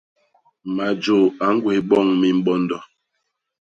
Majo 0.75 1.17
a 1.45 1.47
ñgwés 1.55 1.81
boñ 1.89 2.07
mimbondo. 2.21 2.77